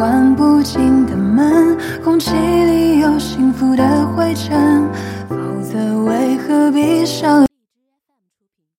[0.00, 4.88] 关不紧的门，空气里有幸福的灰尘，
[5.28, 7.49] 否则为何闭上？